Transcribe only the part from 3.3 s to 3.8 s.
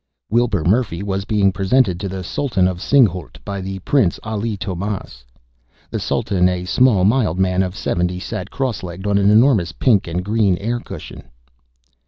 by the